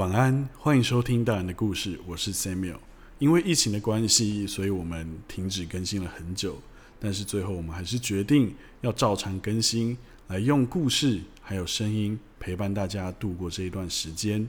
[0.00, 2.78] 晚安，欢迎收听大人的故事，我是 Samuel。
[3.18, 6.58] 因为疫情的关系，所以我们停止更新了很久，
[6.98, 14.48] 但是最后我们还是决定要照常更新，来用故事还有声音陪伴大家度过这一段时间。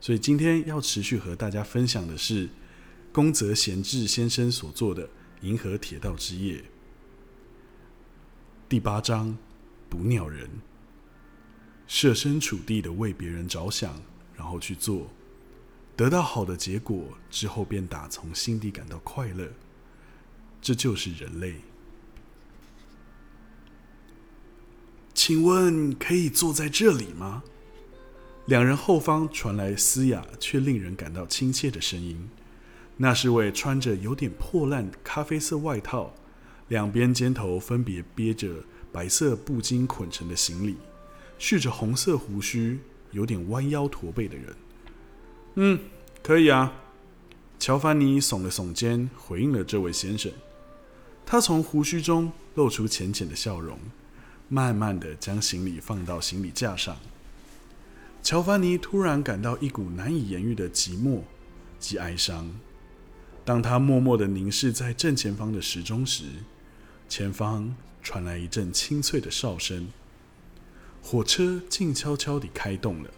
[0.00, 2.48] 所以今天要持续和大家分享的是
[3.10, 5.04] 宫泽贤治先生所做的
[5.40, 6.58] 《银河铁道之夜》
[8.68, 9.36] 第八章
[9.90, 10.48] “捕鸟人”，
[11.88, 14.00] 设身处地的为别人着想。
[14.42, 15.06] 然后去做，
[15.96, 19.48] 得到好的结果之后，便打从心底感到快乐。
[20.60, 21.60] 这就是人类。
[25.14, 27.44] 请问可以坐在这里吗？
[28.46, 32.28] 两人后方传来嘶哑却令人感到亲切的声音。
[32.96, 36.12] 那是位穿着有点破烂咖啡色外套，
[36.66, 40.78] 两边肩头分别憋着白色布巾捆成的行李，
[41.38, 42.80] 蓄着红色胡须。
[43.12, 44.56] 有点弯腰驼背的人，
[45.54, 45.80] 嗯，
[46.22, 46.72] 可以啊。
[47.58, 50.32] 乔凡尼耸了耸肩，回应了这位先生。
[51.24, 53.78] 他从胡须中露出浅浅的笑容，
[54.48, 56.96] 慢慢的将行李放到行李架上。
[58.20, 61.20] 乔凡尼突然感到一股难以言喻的寂寞
[61.78, 62.50] 及哀伤。
[63.44, 66.24] 当他默默的凝视在正前方的时钟时，
[67.08, 69.88] 前方传来一阵清脆的哨声。
[71.02, 73.10] 火车静悄悄地开动了，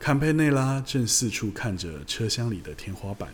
[0.00, 3.32] 坎佩内拉正四处看着车厢里的天花板，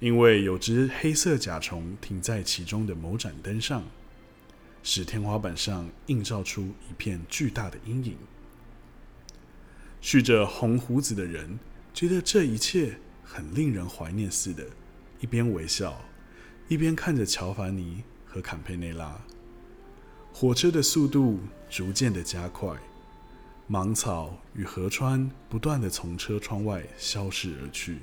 [0.00, 3.84] 因为有只黑色甲虫停在其中的某盏灯上，
[4.82, 8.16] 使天花板上映照出一片巨大的阴影。
[10.00, 11.58] 蓄着红胡子的人
[11.92, 14.64] 觉得这一切很令人怀念似的，
[15.20, 16.00] 一边微笑，
[16.66, 19.20] 一边看着乔凡尼和坎佩内拉。
[20.40, 22.70] 火车的速度逐渐的加快，
[23.66, 27.98] 芒草与河川不断的从车窗外消失而去。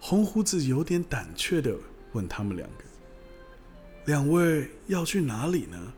[0.00, 1.76] 红胡子有点胆怯的
[2.10, 2.84] 问他们两个
[4.06, 5.92] ：“两位要去哪里呢？”“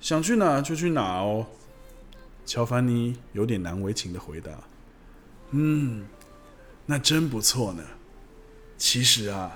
[0.00, 1.46] 想去哪就去哪哦。”
[2.46, 4.50] 乔凡尼有点难为情的回答。
[5.52, 6.06] “嗯，
[6.86, 7.84] 那真不错呢。
[8.78, 9.54] 其实啊，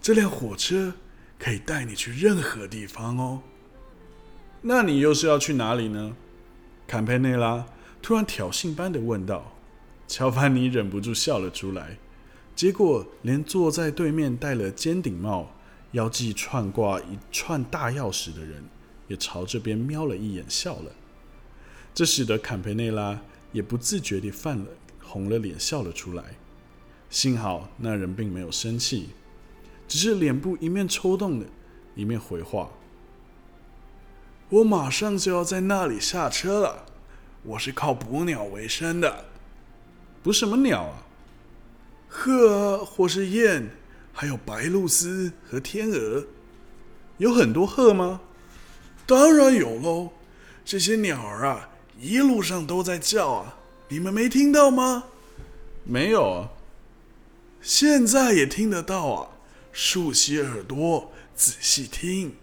[0.00, 0.92] 这辆火车……”
[1.42, 3.42] 可以带你去任何地方哦。
[4.60, 6.14] 那你又是要去哪里呢？
[6.86, 7.66] 坎佩内拉
[8.00, 9.52] 突然挑衅般的问道。
[10.06, 11.98] 乔凡尼忍不住笑了出来，
[12.54, 15.52] 结果连坐在对面戴了尖顶帽、
[15.92, 18.62] 腰际串挂一串大钥匙的人，
[19.08, 20.92] 也朝这边瞄了一眼，笑了。
[21.92, 23.20] 这使得坎佩内拉
[23.50, 24.66] 也不自觉地泛了
[25.02, 26.36] 红了脸，笑了出来。
[27.10, 29.08] 幸好那人并没有生气。
[29.92, 31.44] 只是脸部一面抽动的，
[31.94, 32.70] 一面回话
[34.48, 36.86] ：“我马上就要在那里下车了。
[37.42, 39.26] 我是靠捕鸟为生的，
[40.22, 41.02] 捕什么鸟啊？
[42.08, 43.68] 鹤或是雁，
[44.14, 46.24] 还有白鹭鸶和天鹅。
[47.18, 48.22] 有很多鹤吗？
[49.04, 50.08] 当然有喽。
[50.64, 51.68] 这些鸟儿啊，
[52.00, 53.58] 一路上都在叫啊，
[53.88, 55.04] 你们没听到吗？
[55.84, 56.48] 没有啊。
[57.60, 59.28] 现在也听得到啊。”
[59.72, 62.34] 竖起耳朵，仔细听。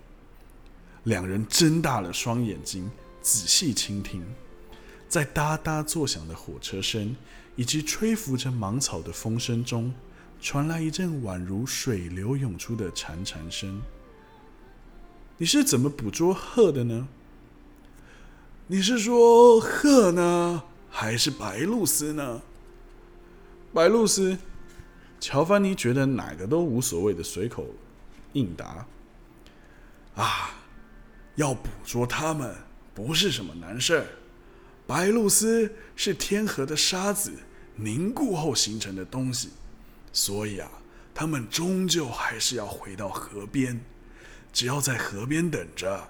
[1.03, 2.89] 两人睁大了双眼睛，
[3.21, 4.25] 仔细倾听。
[5.07, 7.15] 在哒哒作响的火车声
[7.55, 9.93] 以及吹拂着芒草的风声中，
[10.41, 13.81] 传来一阵宛如水流涌出的潺潺声。
[15.37, 17.07] 你是怎么捕捉鹤的呢？
[18.67, 22.41] 你是说鹤呢，还是白鹭鸶呢？
[23.73, 24.37] 白鹭鸶。
[25.19, 27.65] 乔凡尼觉得哪个都无所谓的，随口
[28.33, 28.85] 应答
[30.15, 30.51] ：“啊，
[31.35, 32.55] 要捕捉它们
[32.93, 34.05] 不是什么难事儿。
[34.87, 37.31] 白露丝是天河的沙子
[37.75, 39.49] 凝固后形成的东西，
[40.13, 40.71] 所以啊，
[41.13, 43.79] 他们终究还是要回到河边。
[44.51, 46.09] 只要在河边等着，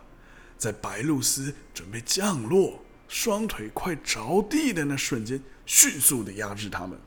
[0.58, 6.98] 在白露丝准备降落、双腿快着地的那瞬间，迅速的压制它们。”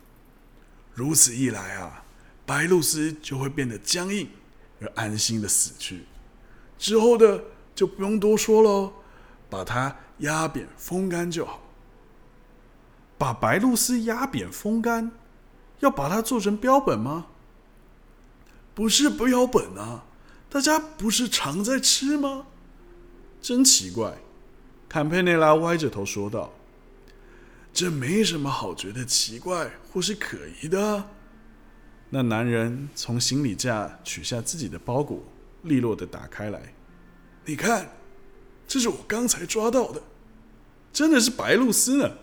[0.94, 2.04] 如此一来啊，
[2.44, 4.28] 白露丝就会变得僵硬
[4.80, 6.04] 而安心的死去。
[6.78, 7.42] 之后的
[7.74, 8.92] 就不用多说喽，
[9.48, 11.60] 把它压扁风干就好。
[13.16, 15.12] 把白露丝压扁风干，
[15.80, 17.26] 要把它做成标本吗？
[18.74, 20.04] 不是标本啊，
[20.50, 22.46] 大家不是常在吃吗？
[23.40, 24.18] 真奇怪，
[24.88, 26.52] 坎佩内拉歪着头说道。
[27.72, 31.08] 这没什么好觉得奇怪或是可疑的。
[32.10, 35.24] 那男人从行李架取下自己的包裹，
[35.62, 36.74] 利落的打开来。
[37.46, 37.90] 你看，
[38.68, 40.02] 这是我刚才抓到的，
[40.92, 42.18] 真的是白鹭鸶呢。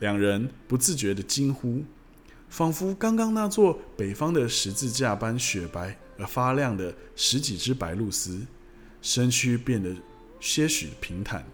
[0.00, 1.84] 两人不自觉的惊呼，
[2.48, 8.40] 仿佛刚刚那座北方的十字架般雪白而发亮的十几只白鹭鸶，
[9.00, 9.94] 身躯变得
[10.40, 11.46] 些许平坦，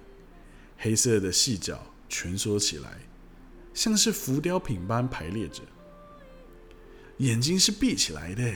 [0.79, 2.99] 黑色的细脚蜷缩起来，
[3.75, 5.63] 像是浮雕品般排列着。
[7.19, 8.53] 眼睛是闭起来的。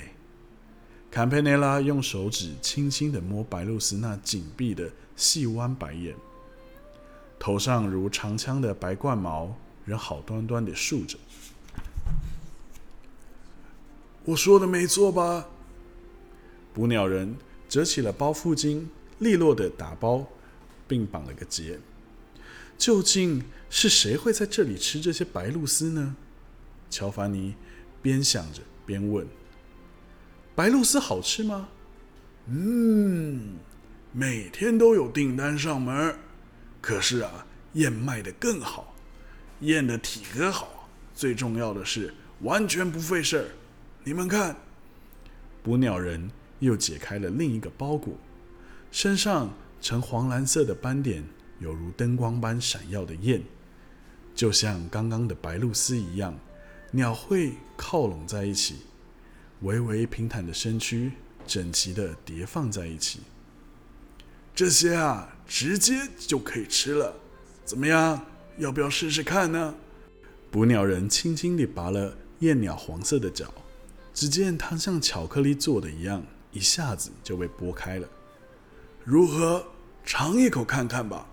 [1.10, 6.16] 坎佩内拉用手指轻轻的摸白露丝那紧闭的细弯白眼，
[7.38, 11.18] 头上如长枪的白冠毛仍好端端的竖着。
[14.24, 15.46] 我说的没错吧？
[16.72, 17.36] 捕鸟人
[17.68, 18.86] 折起了包袱巾，
[19.18, 20.26] 利落的打包，
[20.88, 21.78] 并绑了个结。
[22.76, 26.16] 究竟是谁会在这里吃这些白露丝呢？
[26.90, 27.54] 乔凡尼
[28.02, 29.26] 边想着边问。
[30.54, 31.68] 白露丝好吃吗？
[32.46, 33.54] 嗯，
[34.12, 36.14] 每天都有订单上门。
[36.80, 38.94] 可是啊，燕卖的更好，
[39.60, 43.46] 燕的体格好，最重要的是完全不费事儿。
[44.04, 44.56] 你们看，
[45.62, 46.28] 捕鸟人
[46.58, 48.18] 又解开了另一个包裹，
[48.90, 51.22] 身上呈黄蓝色的斑点，
[51.62, 53.40] 犹如灯光般闪耀的燕，
[54.34, 56.36] 就像刚刚的白露丝一样，
[56.90, 58.78] 鸟会靠拢在一起。
[59.60, 61.12] 微微平坦的身躯，
[61.46, 63.20] 整齐的叠放在一起。
[64.54, 67.14] 这些啊，直接就可以吃了。
[67.64, 68.26] 怎么样？
[68.58, 69.74] 要不要试试看呢？
[70.50, 73.54] 捕鸟人轻轻地拔了燕鸟黄色的脚，
[74.12, 78.08] 只见它像巧克力做的一样，一下子就被剥开了。
[79.04, 79.64] 如何？
[80.04, 81.28] 尝一口看看吧。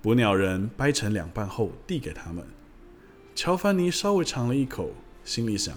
[0.00, 2.46] 捕鸟人掰成两半后递给他们。
[3.34, 4.92] 乔凡尼稍微尝了一口，
[5.24, 5.76] 心里想。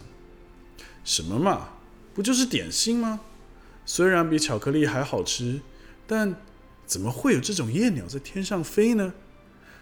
[1.03, 1.69] 什么嘛，
[2.13, 3.21] 不就是点心吗？
[3.85, 5.61] 虽然比巧克力还好吃，
[6.05, 6.35] 但
[6.85, 9.13] 怎么会有这种夜鸟在天上飞呢？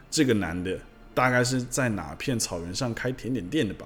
[0.09, 0.80] 这个男的
[1.13, 3.86] 大概是在哪片草原上开甜点店的吧？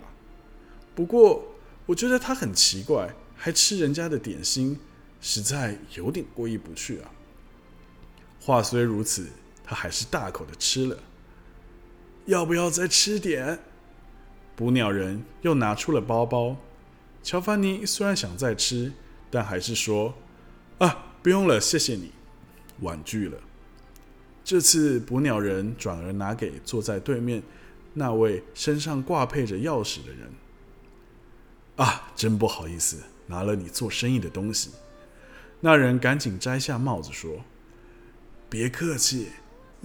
[0.94, 1.56] 不过
[1.88, 4.80] 我觉得他很奇怪，还吃人家的点心，
[5.20, 7.12] 实在有点过意不去啊。
[8.40, 9.28] 话虽如此，
[9.64, 10.98] 他还是大口的吃了。
[12.26, 13.60] 要不要再吃点？
[14.56, 16.58] 捕鸟人又拿出了包包。
[17.22, 18.94] 乔凡尼虽然想再吃，
[19.32, 20.14] 但还是说
[20.80, 22.12] ：“啊，不用了，谢谢你。”
[22.82, 23.38] 婉拒了。
[24.44, 27.42] 这次捕鸟人转而拿给坐在对面
[27.94, 30.32] 那位身上挂配着钥匙的人
[31.78, 34.72] ：“啊，真不好意思，拿了你做生意的东西。”
[35.62, 37.42] 那人赶紧摘下帽子说
[38.50, 39.30] ：“别客气。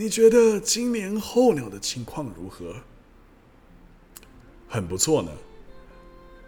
[0.00, 2.76] 你觉得今年候鸟的情况如何
[4.68, 5.32] ？”“很不错呢。”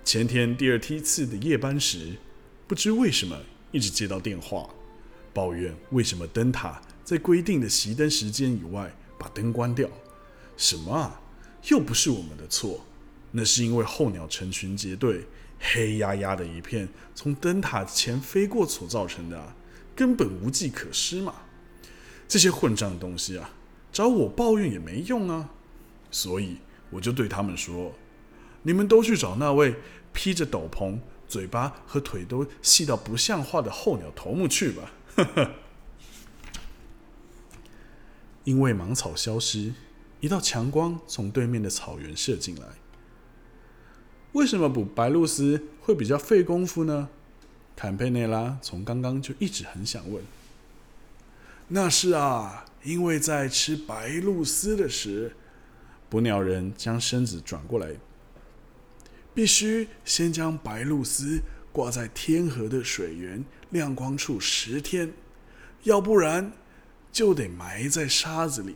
[0.07, 2.15] 前天第二梯次的夜班时，
[2.69, 3.37] 不知为什么
[3.73, 4.71] 一直接到电话，
[5.35, 9.91] 抱怨为什么灯塔在规定的熄灯时间以外把灯关掉。
[10.57, 11.21] 什么啊？
[11.71, 12.87] 又不是我们的错，
[13.33, 15.27] 那是因为候鸟成群结队，
[15.59, 19.57] 黑压压的一片从灯塔前飞过所造成的，
[19.97, 21.35] 根本无计可施嘛。
[22.31, 23.51] 这些混账东西啊，
[23.91, 25.51] 找我抱怨也没用啊。
[26.13, 26.59] 所以
[26.91, 27.93] 我就对他们说
[28.63, 29.75] ：“你们都去找那位。”
[30.13, 34.91] 披着斗篷、嘴巴和腿都细到不像话的候鸟头目去吧！
[38.43, 39.73] 因为芒草消失，
[40.19, 42.67] 一道强光从对面的草原射进来。
[44.33, 47.09] 为什么捕白鹭鸶会比较费功夫呢？
[47.77, 50.25] 坎佩内拉从刚刚就一直很想问。
[51.73, 55.37] 那是啊，因为在吃白鹭丝的时，
[56.09, 57.95] 捕鸟人将身子转过来。
[59.33, 65.13] 必须先将白鹭丝挂在天河的水源亮光处十天，
[65.85, 66.53] 要不然
[67.13, 68.75] 就得埋在沙子里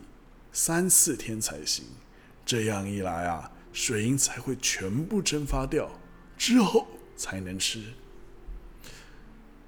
[0.53, 1.83] 三四天才行。
[2.45, 5.91] 这样一来啊，水银才会全部蒸发掉，
[6.37, 6.87] 之后
[7.17, 7.83] 才能吃。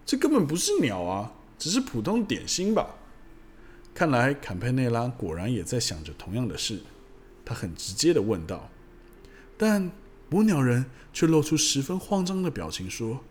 [0.05, 2.95] 这根本不是鸟啊，只是普通点心吧？
[3.97, 6.81] 看来坎佩内拉果然也在想着同样的事。
[7.43, 8.69] 他很直接的问道
[9.57, 9.89] ：“但……”
[10.29, 13.23] 捕鸟人却露出十分慌张的表情，说：“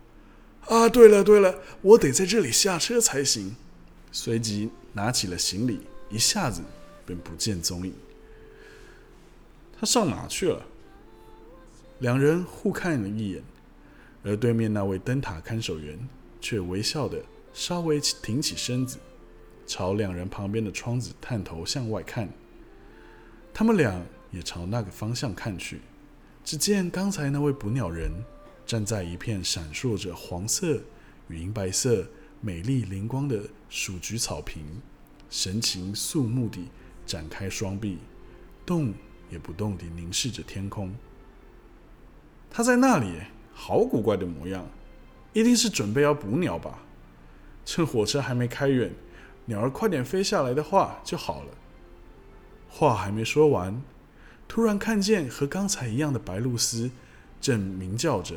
[0.66, 3.54] 啊，对了对了，我得在这里下车才行。”
[4.10, 6.62] 随即拿起了行李，一下子
[7.04, 7.94] 便不见踪影。
[9.78, 10.66] 他上哪去了？
[12.00, 13.42] 两人互看了一眼，
[14.24, 15.96] 而对面那位灯塔看守员
[16.40, 18.98] 却微笑的稍微挺起身子，
[19.66, 22.28] 朝两人旁边的窗子探头向外看。
[23.52, 25.80] 他们俩也朝那个方向看去。
[26.44, 28.10] 只见刚才那位捕鸟人
[28.64, 30.80] 站在一片闪烁着黄色
[31.28, 32.06] 与银白色、
[32.40, 34.62] 美丽灵光的鼠菊草坪，
[35.28, 36.68] 神情肃穆地
[37.04, 37.98] 展开双臂，
[38.64, 38.94] 动
[39.28, 40.94] 也不动地凝视着天空。
[42.48, 43.12] 他在那里，
[43.52, 44.64] 好古怪的模样，
[45.32, 46.82] 一定是准备要捕鸟吧？
[47.64, 48.92] 趁火车还没开远，
[49.46, 51.48] 鸟儿快点飞下来的话就好了。
[52.68, 53.80] 话还没说完，
[54.46, 56.90] 突然看见和刚才一样的白鹭鸶
[57.40, 58.36] 正鸣叫着，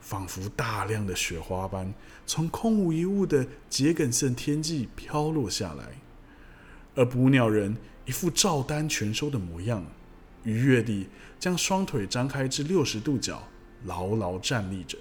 [0.00, 1.92] 仿佛大量的雪花般
[2.26, 5.98] 从空无一物的桔梗色天际飘落下来，
[6.94, 9.84] 而捕鸟人一副照单全收的模样，
[10.44, 11.08] 愉悦地
[11.40, 13.42] 将双腿张开至六十度角，
[13.86, 14.98] 牢牢站立着，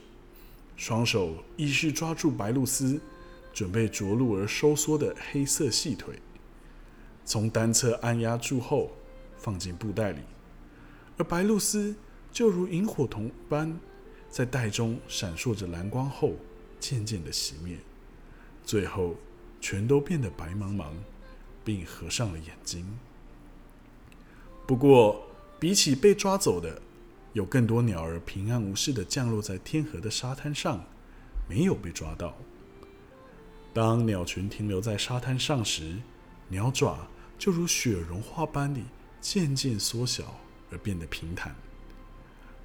[0.77, 2.99] 双手依序抓住白鹭鸶。
[3.53, 6.15] 准备着陆而收缩的黑色细腿，
[7.23, 8.91] 从单侧按压住后
[9.37, 10.21] 放进布袋里，
[11.17, 11.95] 而白露丝
[12.31, 13.79] 就如萤火虫般
[14.29, 16.33] 在袋中闪烁着蓝光后，
[16.79, 17.77] 渐渐的熄灭，
[18.65, 19.15] 最后
[19.61, 20.87] 全都变得白茫茫，
[21.63, 22.97] 并合上了眼睛。
[24.65, 25.27] 不过，
[25.59, 26.81] 比起被抓走的，
[27.33, 30.83] 有更多鸟儿平安无事的降落在天河的沙滩上，
[31.47, 32.35] 没有被抓到。
[33.73, 35.97] 当鸟群停留在沙滩上时，
[36.47, 37.07] 鸟爪
[37.39, 38.83] 就如雪融化般地
[39.19, 40.39] 渐渐缩小
[40.69, 41.55] 而变得平坦，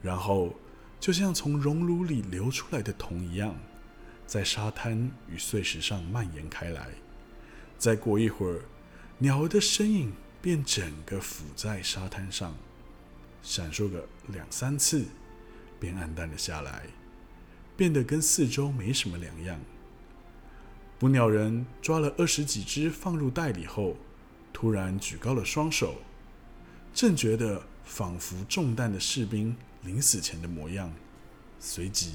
[0.03, 0.55] 然后
[1.01, 3.57] 就像从熔炉里流出来的铜一样，
[4.27, 6.91] 在沙滩与碎石上蔓延开来。
[7.79, 8.61] 再过一会儿，
[9.17, 10.13] 鸟儿的身影
[10.43, 12.55] 便整个浮在沙滩上，
[13.43, 15.07] 闪烁个两三次，
[15.81, 16.87] 便暗淡了下来，
[17.79, 19.59] 变得跟四周没什么两样。
[20.99, 23.97] 捕鸟人抓了二十几只放入袋里后，
[24.53, 25.95] 突然举高了双手，
[26.93, 30.93] 正觉得仿佛中弹的士兵临死前的模样，
[31.61, 32.15] 随即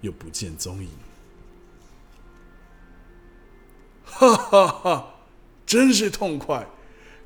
[0.00, 0.88] 又不见踪影。
[4.04, 5.14] 哈哈哈，
[5.66, 6.66] 真是痛快！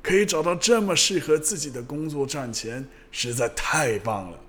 [0.01, 4.39] 可以找到这么适合自己的工作赚钱，实在太棒了。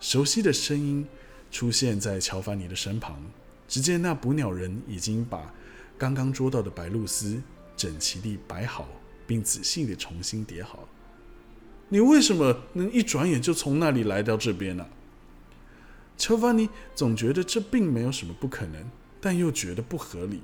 [0.00, 1.06] 熟悉的声音
[1.50, 3.22] 出现在乔凡尼的身旁。
[3.68, 5.52] 只见那捕鸟人已经把
[5.98, 7.40] 刚刚捉到的白鹭鸶
[7.76, 8.88] 整齐地摆好，
[9.26, 10.88] 并仔细地重新叠好。
[11.88, 14.86] 你为什么能一转眼就从那里来到这边呢？
[16.18, 20.40] 乔凡尼总觉得这并没有什么不可能，但又觉得不合理，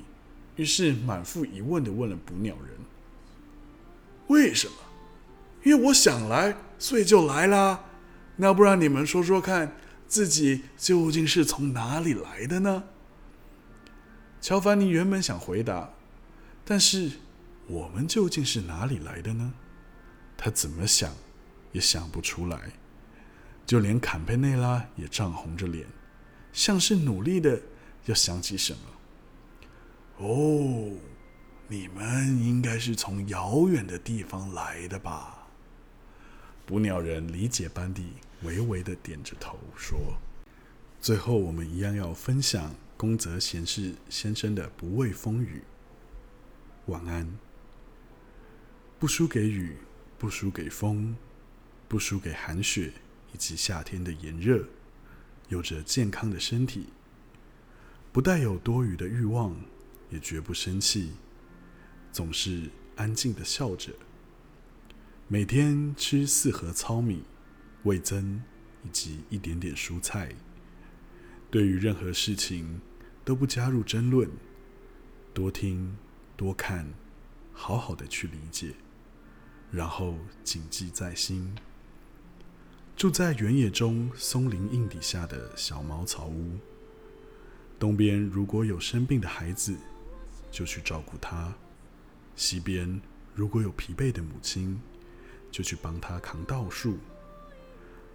[0.57, 2.77] 于是满腹疑问地问了捕鸟人
[4.29, 4.75] ：“为什么
[5.65, 7.87] ？”“因为我想来，所以就来啦。
[8.37, 9.77] 那不然你们说说看，
[10.07, 12.85] 自己究竟是从哪里来的呢？”
[14.43, 15.89] 乔凡尼原本想回答，
[16.65, 17.13] 但是
[17.69, 19.55] 我们究竟是哪里来的呢？
[20.37, 21.15] 他怎么想
[21.71, 22.73] 也想不出来。
[23.65, 25.87] 就连坎佩内拉也涨红着脸，
[26.53, 27.63] 像是努力的
[28.07, 30.27] 要想起什么。
[30.27, 30.91] 哦，
[31.69, 35.47] 你们应该是从遥远的地方来的吧？
[36.67, 39.97] 捕鸟人理解般地微微的点着头说
[41.01, 45.61] ：“最后，我们一样要分享。”宫泽贤士先生的不畏风雨，
[46.87, 47.29] 晚安。
[49.01, 49.77] 不输给雨，
[50.21, 51.17] 不输给风，
[51.89, 52.93] 不输给寒雪
[53.33, 54.65] 以及夏天的炎热，
[55.49, 56.91] 有着健康的身体，
[58.13, 59.57] 不带有多余的欲望，
[60.09, 61.15] 也绝不生气，
[62.13, 63.93] 总是安静的笑着。
[65.27, 67.25] 每天吃四盒糙米、
[67.83, 68.41] 味增
[68.85, 70.33] 以及一点点蔬菜。
[71.51, 72.81] 对于任何事情。
[73.25, 74.29] 都不加入争论，
[75.33, 75.97] 多听
[76.37, 76.93] 多看，
[77.53, 78.75] 好好的去理解，
[79.71, 81.55] 然后谨记在心。
[82.97, 86.59] 住在原野中松林荫底下的小茅草屋，
[87.79, 89.77] 东边如果有生病的孩子，
[90.51, 91.53] 就去照顾他；
[92.37, 93.01] 西边
[93.35, 94.81] 如果有疲惫的母亲，
[95.51, 96.95] 就去帮他扛稻树；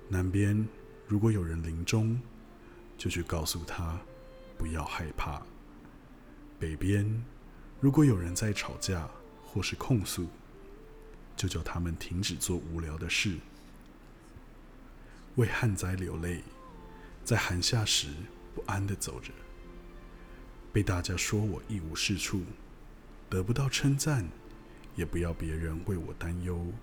[0.10, 0.68] 南边
[1.08, 2.22] 如果有人临终，
[2.98, 4.00] 就去告诉他。
[4.58, 5.42] 不要害怕。
[6.60, 7.24] 北边，
[7.80, 9.08] 如果有人在吵架
[9.44, 10.28] 或是控诉，
[11.36, 13.38] 就叫他们停止做无聊的事。
[15.36, 16.42] 为旱灾流泪，
[17.24, 18.08] 在寒夏时
[18.56, 19.32] 不安的走着，
[20.74, 22.44] 被大家说我一无是处，
[23.30, 24.28] 得不到称赞，
[24.96, 26.74] 也不要别人为我担忧。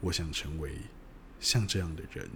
[0.00, 0.76] 我想成为
[1.40, 2.28] 像这样的人。